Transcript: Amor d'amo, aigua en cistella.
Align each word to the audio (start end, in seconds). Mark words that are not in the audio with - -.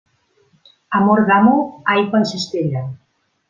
Amor 1.01 1.21
d'amo, 1.29 1.55
aigua 1.97 2.21
en 2.25 2.29
cistella. 2.33 2.87